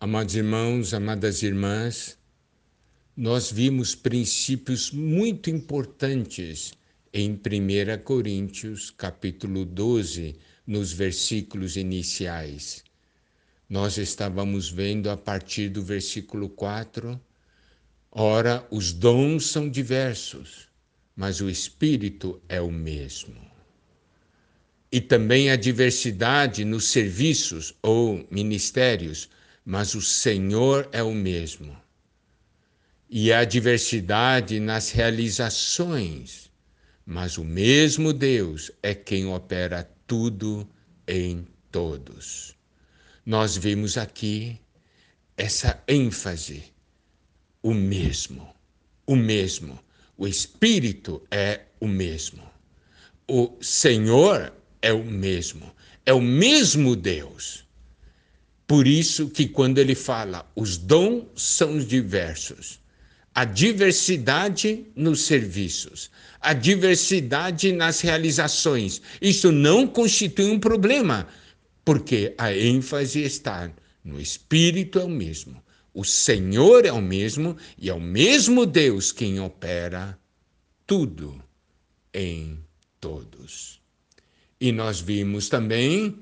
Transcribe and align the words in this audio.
Amados 0.00 0.36
irmãos, 0.36 0.94
amadas 0.94 1.42
irmãs, 1.42 2.16
nós 3.16 3.50
vimos 3.50 3.96
princípios 3.96 4.92
muito 4.92 5.50
importantes 5.50 6.72
em 7.12 7.32
1 7.32 8.04
Coríntios, 8.04 8.92
capítulo 8.92 9.64
12, 9.64 10.36
nos 10.64 10.92
versículos 10.92 11.76
iniciais. 11.76 12.84
Nós 13.68 13.98
estávamos 13.98 14.70
vendo 14.70 15.10
a 15.10 15.16
partir 15.16 15.68
do 15.68 15.82
versículo 15.82 16.48
4, 16.48 17.20
ora, 18.12 18.64
os 18.70 18.92
dons 18.92 19.46
são 19.46 19.68
diversos, 19.68 20.68
mas 21.16 21.40
o 21.40 21.50
Espírito 21.50 22.40
é 22.48 22.60
o 22.60 22.70
mesmo. 22.70 23.34
E 24.92 25.00
também 25.00 25.50
a 25.50 25.56
diversidade 25.56 26.64
nos 26.64 26.84
serviços 26.84 27.74
ou 27.82 28.24
ministérios, 28.30 29.28
mas 29.68 29.94
o 29.94 30.00
Senhor 30.00 30.88
é 30.92 31.02
o 31.02 31.12
mesmo. 31.12 31.76
E 33.06 33.30
a 33.30 33.44
diversidade 33.44 34.58
nas 34.58 34.90
realizações, 34.90 36.50
mas 37.04 37.36
o 37.36 37.44
mesmo 37.44 38.14
Deus 38.14 38.70
é 38.82 38.94
quem 38.94 39.26
opera 39.26 39.86
tudo 40.06 40.66
em 41.06 41.46
todos. 41.70 42.56
Nós 43.26 43.58
vimos 43.58 43.98
aqui 43.98 44.58
essa 45.36 45.78
ênfase, 45.86 46.64
o 47.62 47.74
mesmo, 47.74 48.48
o 49.06 49.14
mesmo. 49.14 49.78
O 50.16 50.26
Espírito 50.26 51.22
é 51.30 51.66
o 51.78 51.86
mesmo. 51.86 52.42
O 53.28 53.54
Senhor 53.60 54.50
é 54.80 54.94
o 54.94 55.04
mesmo. 55.04 55.70
É 56.06 56.14
o 56.14 56.22
mesmo 56.22 56.96
Deus. 56.96 57.67
Por 58.68 58.86
isso 58.86 59.30
que 59.30 59.48
quando 59.48 59.78
ele 59.78 59.94
fala, 59.94 60.46
os 60.54 60.76
dons 60.76 61.24
são 61.34 61.78
diversos, 61.78 62.78
a 63.34 63.46
diversidade 63.46 64.84
nos 64.94 65.22
serviços, 65.22 66.10
a 66.38 66.52
diversidade 66.52 67.72
nas 67.72 68.02
realizações, 68.02 69.00
isso 69.22 69.50
não 69.50 69.86
constitui 69.86 70.50
um 70.50 70.60
problema, 70.60 71.26
porque 71.82 72.34
a 72.36 72.52
ênfase 72.52 73.22
está 73.22 73.72
no 74.04 74.20
Espírito 74.20 74.98
é 74.98 75.04
o 75.04 75.08
mesmo, 75.08 75.62
o 75.94 76.04
Senhor 76.04 76.84
é 76.84 76.92
o 76.92 77.00
mesmo 77.00 77.56
e 77.78 77.88
é 77.88 77.94
o 77.94 78.00
mesmo 78.00 78.66
Deus 78.66 79.12
quem 79.12 79.40
opera 79.40 80.18
tudo 80.86 81.42
em 82.12 82.58
todos. 83.00 83.80
E 84.60 84.72
nós 84.72 85.00
vimos 85.00 85.48
também 85.48 86.18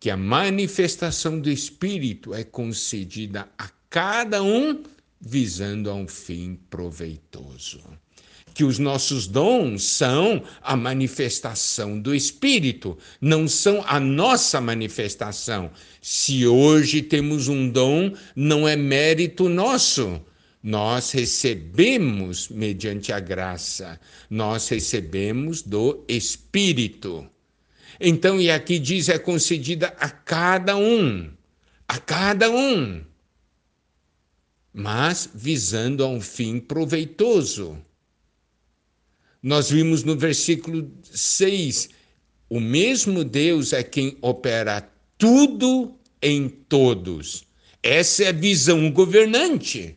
que 0.00 0.10
a 0.10 0.16
manifestação 0.16 1.40
do 1.40 1.50
Espírito 1.50 2.32
é 2.34 2.44
concedida 2.44 3.48
a 3.58 3.68
cada 3.90 4.42
um 4.42 4.82
visando 5.20 5.90
a 5.90 5.94
um 5.94 6.06
fim 6.06 6.58
proveitoso. 6.70 7.80
Que 8.54 8.64
os 8.64 8.78
nossos 8.78 9.26
dons 9.26 9.84
são 9.84 10.42
a 10.62 10.76
manifestação 10.76 12.00
do 12.00 12.14
Espírito, 12.14 12.98
não 13.20 13.46
são 13.46 13.84
a 13.86 14.00
nossa 14.00 14.60
manifestação. 14.60 15.70
Se 16.00 16.46
hoje 16.46 17.02
temos 17.02 17.48
um 17.48 17.68
dom, 17.68 18.12
não 18.34 18.66
é 18.66 18.74
mérito 18.74 19.48
nosso. 19.48 20.20
Nós 20.60 21.12
recebemos 21.12 22.48
mediante 22.48 23.12
a 23.12 23.20
graça, 23.20 23.98
nós 24.28 24.68
recebemos 24.68 25.62
do 25.62 26.04
Espírito. 26.08 27.28
Então, 28.00 28.40
e 28.40 28.50
aqui 28.50 28.78
diz, 28.78 29.08
é 29.08 29.18
concedida 29.18 29.88
a 29.98 30.08
cada 30.10 30.76
um, 30.76 31.30
a 31.86 31.98
cada 31.98 32.50
um, 32.50 33.04
mas 34.72 35.28
visando 35.34 36.04
a 36.04 36.08
um 36.08 36.20
fim 36.20 36.60
proveitoso. 36.60 37.78
Nós 39.42 39.70
vimos 39.70 40.04
no 40.04 40.16
versículo 40.16 40.90
6, 41.02 41.88
o 42.48 42.60
mesmo 42.60 43.24
Deus 43.24 43.72
é 43.72 43.82
quem 43.82 44.16
opera 44.20 44.88
tudo 45.16 45.96
em 46.20 46.48
todos. 46.48 47.44
Essa 47.82 48.24
é 48.24 48.28
a 48.28 48.32
visão 48.32 48.90
governante. 48.90 49.96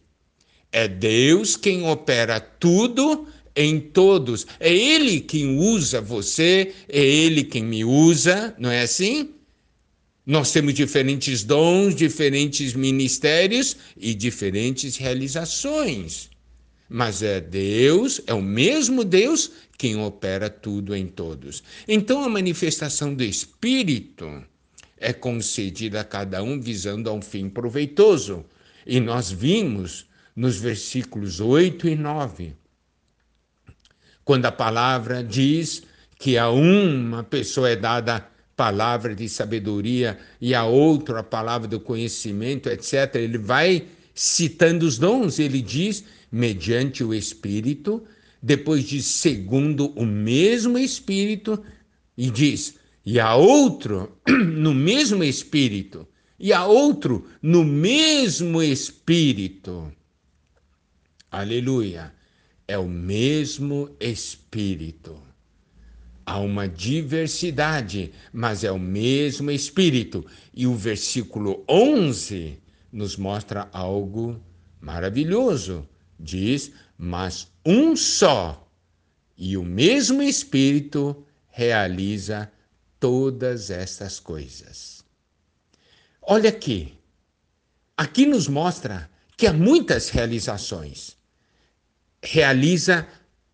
É 0.71 0.87
Deus 0.87 1.57
quem 1.57 1.83
opera 1.83 2.39
tudo 2.39 3.27
em 3.63 3.79
todos. 3.79 4.45
É 4.59 4.73
Ele 4.73 5.19
quem 5.19 5.57
usa 5.57 6.01
você, 6.01 6.73
é 6.87 7.03
Ele 7.03 7.43
quem 7.43 7.63
me 7.63 7.83
usa, 7.83 8.55
não 8.57 8.71
é 8.71 8.81
assim? 8.81 9.31
Nós 10.25 10.51
temos 10.51 10.73
diferentes 10.73 11.43
dons, 11.43 11.95
diferentes 11.95 12.73
ministérios 12.73 13.75
e 13.97 14.13
diferentes 14.13 14.95
realizações. 14.97 16.29
Mas 16.87 17.23
é 17.23 17.41
Deus, 17.41 18.21
é 18.27 18.33
o 18.33 18.41
mesmo 18.41 19.03
Deus 19.03 19.51
quem 19.77 19.97
opera 19.97 20.49
tudo 20.49 20.95
em 20.95 21.07
todos. 21.07 21.63
Então 21.87 22.23
a 22.23 22.29
manifestação 22.29 23.13
do 23.13 23.23
Espírito 23.23 24.43
é 24.97 25.11
concedida 25.11 26.01
a 26.01 26.03
cada 26.03 26.43
um 26.43 26.59
visando 26.59 27.09
a 27.09 27.13
um 27.13 27.21
fim 27.21 27.49
proveitoso. 27.49 28.45
E 28.85 28.99
nós 28.99 29.31
vimos 29.31 30.05
nos 30.35 30.57
versículos 30.57 31.39
8 31.39 31.87
e 31.87 31.95
9 31.95 32.60
quando 34.23 34.45
a 34.45 34.51
palavra 34.51 35.23
diz 35.23 35.83
que 36.19 36.37
a 36.37 36.49
uma 36.49 37.23
pessoa 37.23 37.69
é 37.69 37.75
dada 37.75 38.27
palavra 38.55 39.15
de 39.15 39.27
sabedoria 39.27 40.19
e 40.39 40.53
a 40.53 40.63
outra 40.63 41.21
a 41.21 41.23
palavra 41.23 41.67
do 41.67 41.79
conhecimento, 41.79 42.69
etc. 42.69 43.15
Ele 43.15 43.37
vai 43.37 43.87
citando 44.13 44.85
os 44.85 44.99
dons, 44.99 45.39
ele 45.39 45.61
diz 45.61 46.03
mediante 46.31 47.03
o 47.03 47.13
Espírito, 47.13 48.03
depois 48.41 48.83
diz 48.83 49.05
segundo 49.05 49.87
o 49.95 50.05
mesmo 50.05 50.77
Espírito 50.77 51.63
e 52.15 52.29
diz 52.29 52.75
e 53.03 53.19
a 53.19 53.35
outro 53.35 54.15
no 54.29 54.75
mesmo 54.75 55.23
Espírito 55.23 56.07
e 56.39 56.53
a 56.53 56.65
outro 56.65 57.27
no 57.41 57.63
mesmo 57.63 58.61
Espírito. 58.61 59.91
Aleluia 61.31 62.13
é 62.71 62.77
o 62.77 62.87
mesmo 62.87 63.93
Espírito. 63.99 65.21
Há 66.25 66.39
uma 66.39 66.69
diversidade, 66.69 68.13
mas 68.31 68.63
é 68.63 68.71
o 68.71 68.79
mesmo 68.79 69.51
Espírito. 69.51 70.25
E 70.53 70.65
o 70.65 70.73
versículo 70.73 71.65
11 71.67 72.57
nos 72.89 73.17
mostra 73.17 73.67
algo 73.73 74.41
maravilhoso. 74.79 75.85
Diz: 76.17 76.71
Mas 76.97 77.51
um 77.65 77.93
só 77.93 78.65
e 79.37 79.57
o 79.57 79.65
mesmo 79.65 80.21
Espírito 80.21 81.25
realiza 81.49 82.49
todas 83.01 83.69
estas 83.69 84.17
coisas. 84.17 85.03
Olha 86.21 86.47
aqui. 86.47 86.93
Aqui 87.97 88.25
nos 88.25 88.47
mostra 88.47 89.11
que 89.35 89.45
há 89.45 89.51
muitas 89.51 90.07
realizações 90.07 91.19
realiza 92.23 93.07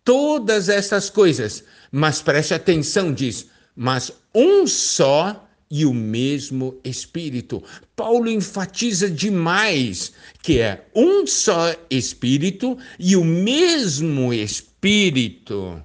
todas 0.04 0.68
essas 0.68 1.10
coisas. 1.10 1.64
Mas 1.90 2.20
preste 2.20 2.54
atenção, 2.54 3.12
diz, 3.12 3.46
mas 3.74 4.12
um 4.34 4.66
só 4.66 5.48
e 5.70 5.84
o 5.84 5.92
mesmo 5.92 6.80
Espírito. 6.82 7.62
Paulo 7.94 8.30
enfatiza 8.30 9.10
demais 9.10 10.12
que 10.42 10.60
é 10.60 10.86
um 10.94 11.26
só 11.26 11.74
Espírito 11.90 12.78
e 12.98 13.16
o 13.16 13.24
mesmo 13.24 14.32
Espírito 14.32 15.82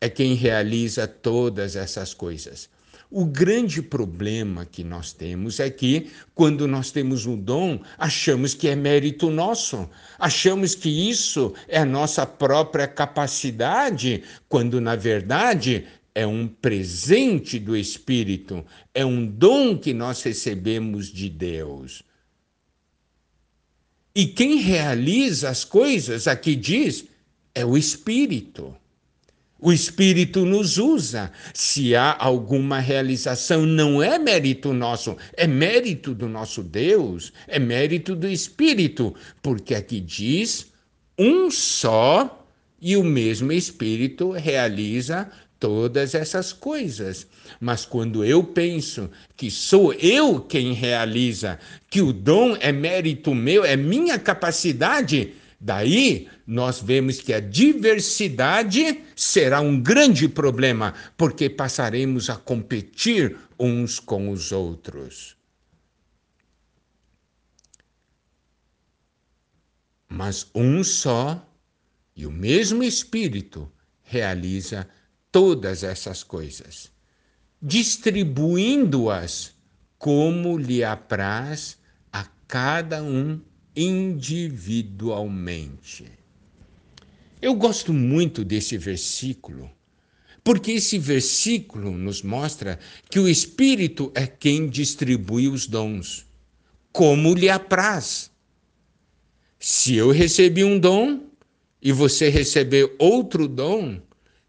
é 0.00 0.08
quem 0.08 0.34
realiza 0.34 1.06
todas 1.06 1.76
essas 1.76 2.14
coisas. 2.14 2.68
O 3.10 3.24
grande 3.24 3.82
problema 3.82 4.64
que 4.64 4.84
nós 4.84 5.12
temos 5.12 5.58
é 5.58 5.68
que, 5.68 6.12
quando 6.32 6.68
nós 6.68 6.92
temos 6.92 7.26
um 7.26 7.36
dom, 7.36 7.80
achamos 7.98 8.54
que 8.54 8.68
é 8.68 8.76
mérito 8.76 9.28
nosso, 9.30 9.90
achamos 10.16 10.76
que 10.76 11.10
isso 11.10 11.52
é 11.66 11.78
a 11.78 11.84
nossa 11.84 12.24
própria 12.24 12.86
capacidade, 12.86 14.22
quando, 14.48 14.80
na 14.80 14.94
verdade, 14.94 15.88
é 16.14 16.24
um 16.24 16.46
presente 16.46 17.58
do 17.58 17.76
Espírito, 17.76 18.64
é 18.94 19.04
um 19.04 19.26
dom 19.26 19.76
que 19.76 19.92
nós 19.92 20.22
recebemos 20.22 21.12
de 21.12 21.28
Deus. 21.28 22.04
E 24.14 24.26
quem 24.26 24.58
realiza 24.58 25.48
as 25.48 25.64
coisas, 25.64 26.28
aqui 26.28 26.54
diz, 26.54 27.06
é 27.54 27.64
o 27.64 27.76
Espírito. 27.76 28.76
O 29.60 29.72
Espírito 29.72 30.46
nos 30.46 30.78
usa. 30.78 31.30
Se 31.52 31.94
há 31.94 32.16
alguma 32.18 32.78
realização, 32.78 33.66
não 33.66 34.02
é 34.02 34.18
mérito 34.18 34.72
nosso, 34.72 35.16
é 35.34 35.46
mérito 35.46 36.14
do 36.14 36.28
nosso 36.28 36.62
Deus, 36.62 37.32
é 37.46 37.58
mérito 37.58 38.16
do 38.16 38.26
Espírito, 38.26 39.14
porque 39.42 39.74
aqui 39.74 40.00
diz 40.00 40.68
um 41.18 41.50
só 41.50 42.46
e 42.80 42.96
o 42.96 43.04
mesmo 43.04 43.52
Espírito 43.52 44.30
realiza 44.30 45.30
todas 45.58 46.14
essas 46.14 46.54
coisas. 46.54 47.26
Mas 47.60 47.84
quando 47.84 48.24
eu 48.24 48.42
penso 48.42 49.10
que 49.36 49.50
sou 49.50 49.92
eu 49.92 50.40
quem 50.40 50.72
realiza, 50.72 51.58
que 51.90 52.00
o 52.00 52.12
dom 52.14 52.56
é 52.58 52.72
mérito 52.72 53.34
meu, 53.34 53.62
é 53.62 53.76
minha 53.76 54.18
capacidade, 54.18 55.34
daí 55.60 56.28
nós 56.46 56.80
vemos 56.80 57.20
que 57.20 57.34
a 57.34 57.40
diversidade 57.40 59.04
será 59.14 59.60
um 59.60 59.80
grande 59.80 60.26
problema, 60.28 60.94
porque 61.16 61.50
passaremos 61.50 62.30
a 62.30 62.36
competir 62.36 63.36
uns 63.58 64.00
com 64.00 64.30
os 64.30 64.50
outros. 64.50 65.36
Mas 70.08 70.50
um 70.54 70.82
só 70.82 71.46
e 72.16 72.26
o 72.26 72.30
mesmo 72.30 72.82
Espírito 72.82 73.70
realiza 74.02 74.88
todas 75.30 75.84
essas 75.84 76.24
coisas, 76.24 76.90
distribuindo-as 77.62 79.54
como 79.98 80.58
lhe 80.58 80.82
apraz 80.82 81.78
a 82.12 82.24
cada 82.48 83.02
um 83.02 83.40
individualmente. 83.74 86.04
Eu 87.40 87.54
gosto 87.54 87.92
muito 87.92 88.44
desse 88.44 88.76
versículo, 88.76 89.70
porque 90.44 90.72
esse 90.72 90.98
versículo 90.98 91.92
nos 91.92 92.22
mostra 92.22 92.78
que 93.08 93.18
o 93.18 93.28
Espírito 93.28 94.12
é 94.14 94.26
quem 94.26 94.68
distribui 94.68 95.48
os 95.48 95.66
dons, 95.66 96.26
como 96.92 97.34
lhe 97.34 97.48
apraz. 97.48 98.30
Se 99.58 99.94
eu 99.94 100.10
recebi 100.10 100.64
um 100.64 100.78
dom 100.78 101.30
e 101.80 101.92
você 101.92 102.28
receber 102.28 102.94
outro 102.98 103.48
dom, 103.48 104.00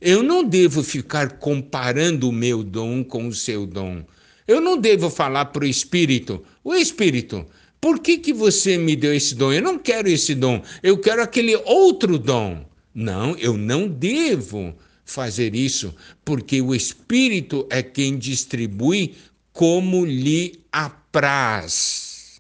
eu 0.02 0.24
não 0.24 0.44
devo 0.44 0.84
ficar 0.84 1.38
comparando 1.38 2.28
o 2.28 2.34
meu 2.34 2.64
dom 2.64 3.04
com 3.04 3.28
o 3.28 3.34
seu 3.34 3.66
dom. 3.66 4.04
Eu 4.48 4.60
não 4.60 4.78
devo 4.78 5.10
falar 5.10 5.46
para 5.46 5.64
o 5.64 5.68
Espírito: 5.68 6.44
O 6.64 6.74
Espírito, 6.74 7.46
por 7.82 8.00
que, 8.00 8.20
que 8.20 8.32
você 8.32 8.78
me 8.78 8.96
deu 8.96 9.14
esse 9.14 9.34
dom? 9.34 9.52
Eu 9.52 9.64
não 9.64 9.80
quero 9.80 10.08
esse 10.08 10.36
dom, 10.36 10.62
eu 10.84 11.00
quero 11.00 11.24
aquele 11.24 11.56
outro 11.56 12.20
dom. 12.20 12.64
Não, 12.94 13.36
eu 13.38 13.58
não 13.58 13.88
devo 13.88 14.76
fazer 15.04 15.56
isso, 15.56 15.96
porque 16.24 16.62
o 16.62 16.76
Espírito 16.76 17.68
é 17.70 17.82
quem 17.82 18.18
distribui 18.18 19.16
como 19.52 20.06
lhe 20.06 20.62
apraz. 20.72 22.40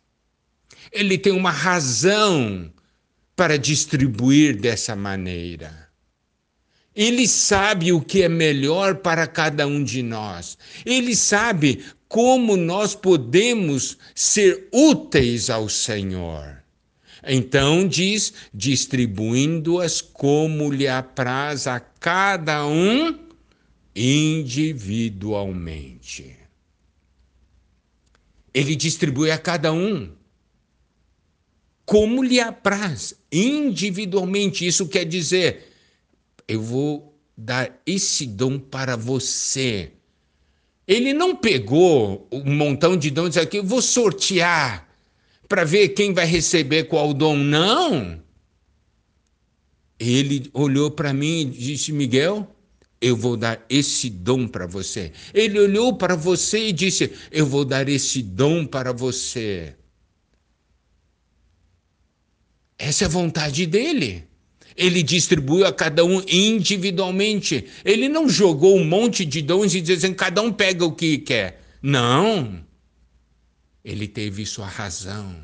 Ele 0.91 1.17
tem 1.17 1.33
uma 1.33 1.51
razão 1.51 2.71
para 3.35 3.57
distribuir 3.57 4.59
dessa 4.59 4.95
maneira. 4.95 5.89
Ele 6.93 7.27
sabe 7.27 7.93
o 7.93 8.01
que 8.01 8.21
é 8.21 8.29
melhor 8.29 8.95
para 8.95 9.25
cada 9.25 9.65
um 9.65 9.83
de 9.83 10.03
nós. 10.03 10.57
Ele 10.85 11.15
sabe 11.15 11.83
como 12.11 12.55
nós 12.57 12.93
podemos 12.93 13.97
ser 14.13 14.67
úteis 14.69 15.49
ao 15.49 15.69
Senhor. 15.69 16.61
Então 17.25 17.87
diz: 17.87 18.33
distribuindo-as 18.53 20.01
como 20.01 20.69
lhe 20.69 20.89
apraz 20.89 21.67
a 21.67 21.79
cada 21.79 22.67
um 22.67 23.17
individualmente. 23.95 26.35
Ele 28.53 28.75
distribui 28.75 29.31
a 29.31 29.37
cada 29.37 29.71
um 29.71 30.11
como 31.85 32.21
lhe 32.21 32.41
apraz, 32.41 33.15
individualmente. 33.31 34.67
Isso 34.67 34.89
quer 34.89 35.05
dizer 35.05 35.71
eu 36.45 36.61
vou 36.61 37.17
dar 37.37 37.81
esse 37.85 38.25
dom 38.25 38.59
para 38.59 38.97
você. 38.97 39.93
Ele 40.91 41.13
não 41.13 41.33
pegou 41.33 42.27
um 42.29 42.53
montão 42.53 42.97
de 42.97 43.09
dons 43.09 43.37
aqui, 43.37 43.55
eu 43.55 43.63
vou 43.63 43.81
sortear 43.81 44.89
para 45.47 45.63
ver 45.63 45.87
quem 45.89 46.13
vai 46.13 46.25
receber 46.25 46.83
qual 46.83 47.13
dom. 47.13 47.37
Não. 47.37 48.21
Ele 49.97 50.49
olhou 50.53 50.91
para 50.91 51.13
mim 51.13 51.43
e 51.43 51.45
disse: 51.45 51.93
Miguel, 51.93 52.53
eu 52.99 53.15
vou 53.15 53.37
dar 53.37 53.65
esse 53.69 54.09
dom 54.09 54.45
para 54.45 54.67
você. 54.67 55.13
Ele 55.33 55.61
olhou 55.61 55.95
para 55.95 56.13
você 56.13 56.67
e 56.67 56.73
disse: 56.73 57.09
Eu 57.31 57.45
vou 57.45 57.63
dar 57.63 57.87
esse 57.87 58.21
dom 58.21 58.65
para 58.65 58.91
você. 58.91 59.73
Essa 62.77 63.05
é 63.05 63.07
a 63.07 63.09
vontade 63.09 63.65
dele. 63.65 64.27
Ele 64.75 65.03
distribuiu 65.03 65.65
a 65.65 65.73
cada 65.73 66.03
um 66.05 66.23
individualmente. 66.27 67.67
Ele 67.83 68.07
não 68.07 68.29
jogou 68.29 68.77
um 68.77 68.85
monte 68.85 69.25
de 69.25 69.41
dons 69.41 69.73
e 69.73 69.81
dizendo 69.81 70.15
cada 70.15 70.41
um 70.41 70.51
pega 70.51 70.85
o 70.85 70.91
que 70.91 71.17
quer. 71.17 71.61
Não. 71.81 72.63
Ele 73.83 74.07
teve 74.07 74.45
sua 74.45 74.67
razão. 74.67 75.35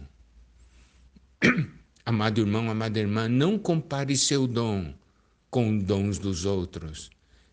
Amado 2.06 2.40
irmão, 2.40 2.70
amada 2.70 3.00
irmã, 3.00 3.28
não 3.28 3.60
compare 3.60 4.16
seu 4.16 4.48
dom 4.48 4.94
com 5.50 5.78
dons 5.78 6.18
dos 6.18 6.46
outros. 6.46 7.10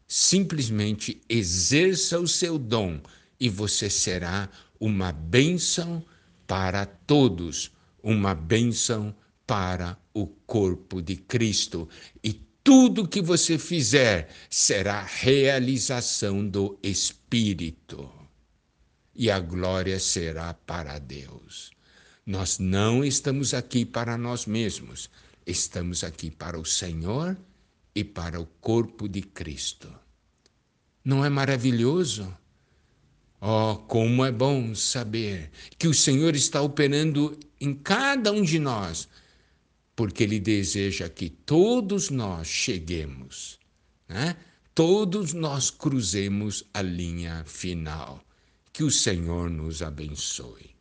Simplesmente 0.06 1.20
exerça 1.29 2.20
o 2.20 2.29
seu 2.29 2.56
dom 2.56 3.00
e 3.41 3.49
você 3.49 3.91
será 3.91 4.49
uma 4.79 5.11
bênção 5.11 6.05
para 6.47 6.87
todos, 6.87 7.73
uma 8.03 8.32
bênção 8.35 9.15
para 9.46 9.99
o 10.12 10.26
corpo 10.26 11.00
de 11.02 11.17
Cristo. 11.17 11.88
E 12.23 12.32
tudo 12.62 13.08
que 13.08 13.20
você 13.20 13.58
fizer 13.58 14.29
será 14.49 15.02
realização 15.02 16.46
do 16.46 16.79
Espírito. 16.82 18.11
E 19.14 19.31
a 19.31 19.38
glória 19.38 20.00
será 20.00 20.55
para 20.55 20.99
Deus. 20.99 21.70
Nós 22.26 22.58
não 22.58 23.05
estamos 23.05 23.52
aqui 23.52 23.85
para 23.85 24.17
nós 24.17 24.46
mesmos, 24.46 25.11
estamos 25.46 26.02
aqui 26.02 26.31
para 26.31 26.58
o 26.58 26.64
Senhor 26.64 27.37
e 27.94 28.02
para 28.02 28.41
o 28.41 28.46
corpo 28.46 29.06
de 29.06 29.20
Cristo. 29.20 29.93
Não 31.05 31.23
é 31.23 31.29
maravilhoso? 31.29 32.35
Oh, 33.41 33.76
como 33.76 34.25
é 34.25 34.32
bom 34.32 34.75
saber 34.75 35.50
que 35.79 35.87
o 35.87 35.93
Senhor 35.93 36.35
está 36.35 36.62
operando 36.62 37.38
em 37.61 37.75
cada 37.75 38.32
um 38.32 38.41
de 38.41 38.58
nós 38.58 39.06
porque 39.96 40.25
Ele 40.25 40.41
deseja 40.41 41.08
que 41.08 41.29
todos 41.29 42.11
nós 42.11 42.49
cheguemos, 42.49 43.58
né? 44.08 44.37
todos 44.75 45.32
nós 45.32 45.70
cruzemos 45.70 46.64
a 46.75 46.82
linha 46.82 47.44
final. 47.46 48.23
Que 48.73 48.82
o 48.82 48.91
Senhor 48.91 49.49
nos 49.49 49.82
abençoe. 49.82 50.74